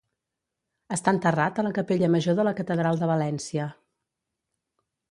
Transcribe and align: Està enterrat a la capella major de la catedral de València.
Està 0.95 1.13
enterrat 1.17 1.61
a 1.63 1.67
la 1.67 1.73
capella 1.77 2.09
major 2.17 2.39
de 2.41 2.47
la 2.49 2.55
catedral 2.63 3.01
de 3.05 3.13
València. 3.13 3.71